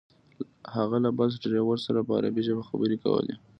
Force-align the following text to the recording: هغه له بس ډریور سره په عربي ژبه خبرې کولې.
هغه 0.75 0.97
له 1.05 1.09
بس 1.17 1.31
ډریور 1.41 1.77
سره 1.85 1.99
په 2.07 2.11
عربي 2.17 2.41
ژبه 2.47 2.63
خبرې 2.69 2.97
کولې. 3.03 3.33